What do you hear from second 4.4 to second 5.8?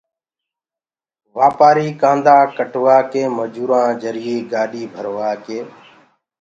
گاڏي ڀروآڪي